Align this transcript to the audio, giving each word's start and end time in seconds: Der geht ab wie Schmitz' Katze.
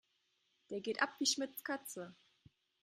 Der 0.71 0.81
geht 0.81 1.03
ab 1.03 1.11
wie 1.19 1.27
Schmitz' 1.27 1.63
Katze. 1.63 2.15